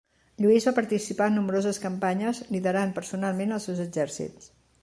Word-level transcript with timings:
Lluís 0.43 0.63
va 0.69 0.71
participar 0.77 1.27
en 1.31 1.37
nombroses 1.39 1.81
campanyes, 1.85 2.41
liderant 2.57 2.97
personalment 2.99 3.57
els 3.59 3.69
seus 3.71 3.87
exèrcits. 3.89 4.53